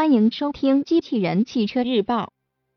[0.00, 2.22] 欢迎收听《机器人汽车日报》，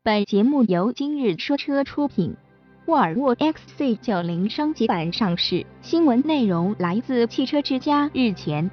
[0.02, 2.36] 本节目由今日说车出品。
[2.84, 8.10] 沃尔沃 XC90 升级版上市，新闻内容来自汽车之家。
[8.12, 8.70] 日前，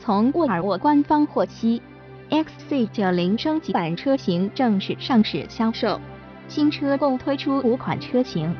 [0.00, 1.80] 从沃尔沃官方获悉
[2.30, 6.00] ，XC90 升级版车型正式上市销售。
[6.48, 8.52] 新车共推出五款车型，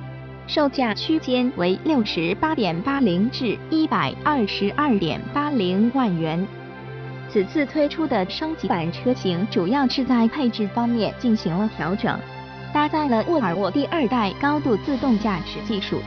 [0.47, 6.47] 售价区间为六十八点八零至一百二十二点八零万元。
[7.33, 12.21] 此次推出的升级版车型，主要是在配置方面进行了调整，
[12.75, 15.99] 搭载了沃尔沃第二代高度自动驾驶技术，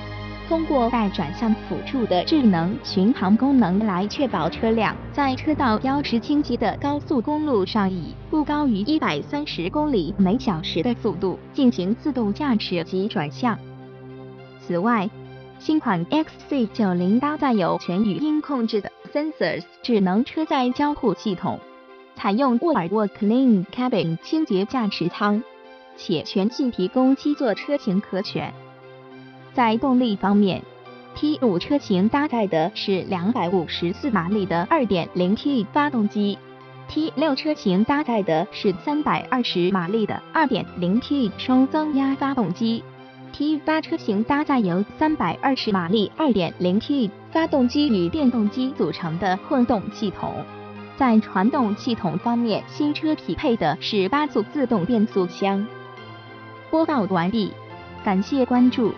[0.47, 13.57] 通过带转向辅助的智能巡航功能来确保车辆在车道标识清晰的高速公路上以不高于一百三十公里每小时的速度进行自动驾驶及转向。
[14.59, 15.09] 此外，
[15.57, 21.57] 新款 XC90 搭载有全语音控制的 Sensors 智能车载交互系统，
[22.17, 25.41] 采用沃尔沃 Clean Cabin 清洁驾驶舱，
[25.95, 28.53] 且全系提供七座车型可选。
[29.53, 30.61] 在动力方面
[31.15, 36.37] ，T5 车型搭载的是254马力的 2.0T 发动机
[36.89, 42.83] ，T6 车型搭载的是320马力的 2.0T 双增压发动机。
[43.37, 50.33] T 八车型搭载由三百二十马力、二点零 T 发动机与电动机组成的混动系统。
[50.95, 55.67] 在传动系统方面，新车匹配的是八速自动变速箱。
[56.71, 57.51] 播报完毕，
[58.05, 58.93] 感谢关注。